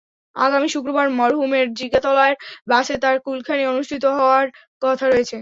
আগামী 0.35 0.67
শুক্রবার 0.69 1.07
মরহুমের 1.19 1.65
জিগাতলার 1.77 2.33
বাসায় 2.67 2.99
তাঁর 3.03 3.15
কুলখানি 3.25 3.63
অনুষ্ঠিত 3.67 4.03
হওয়ার 4.17 4.45
কথা 4.81 5.05
রয়েছে। 5.07 5.35